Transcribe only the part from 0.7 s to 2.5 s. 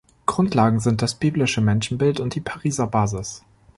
sind das biblische Menschenbild und die